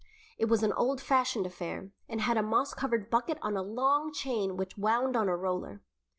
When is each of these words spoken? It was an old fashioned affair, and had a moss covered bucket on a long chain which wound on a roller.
It 0.39 0.45
was 0.49 0.63
an 0.63 0.73
old 0.73 0.99
fashioned 0.99 1.45
affair, 1.45 1.91
and 2.09 2.21
had 2.21 2.35
a 2.35 2.41
moss 2.41 2.73
covered 2.73 3.11
bucket 3.11 3.37
on 3.43 3.55
a 3.55 3.61
long 3.61 4.11
chain 4.11 4.57
which 4.57 4.75
wound 4.75 5.15
on 5.15 5.29
a 5.29 5.37
roller. 5.37 5.83